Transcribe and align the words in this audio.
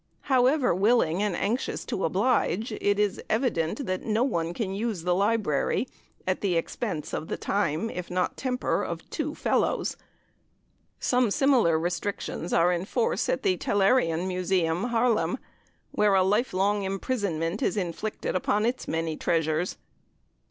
However 0.21 0.73
willing 0.73 1.21
and 1.21 1.35
anxious 1.35 1.85
to 1.85 2.05
oblige, 2.05 2.71
it 2.71 2.97
is 2.97 3.21
evident 3.29 3.85
that 3.85 4.01
no 4.01 4.23
one 4.23 4.51
can 4.51 4.73
use 4.73 5.03
the 5.03 5.13
library 5.13 5.87
at 6.25 6.41
the 6.41 6.57
expense 6.57 7.13
of 7.13 7.27
the 7.27 7.37
time, 7.37 7.91
if 7.91 8.09
not 8.09 8.35
temper, 8.35 8.81
of 8.81 9.07
two 9.11 9.35
Fellows. 9.35 9.95
Some 10.99 11.29
similar 11.29 11.77
restrictions 11.77 12.51
are 12.51 12.71
in 12.71 12.85
force 12.85 13.29
at 13.29 13.43
the 13.43 13.57
Teylerian 13.57 14.25
Museum, 14.27 14.85
Haarlem, 14.85 15.37
where 15.91 16.15
a 16.15 16.23
lifelong 16.23 16.81
imprisonment 16.81 17.61
is 17.61 17.77
inflicted 17.77 18.35
upon 18.35 18.65
its 18.65 18.87
many 18.87 19.15
treasures. 19.15 19.77